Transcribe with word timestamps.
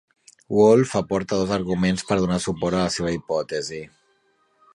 Woolf 0.59 0.93
aporta 0.99 1.37
dos 1.41 1.53
arguments 1.59 2.07
per 2.09 2.17
donar 2.23 2.41
suport 2.47 2.79
a 2.79 2.83
la 2.87 2.95
seva 2.99 3.15
hipòtesi. 3.19 3.83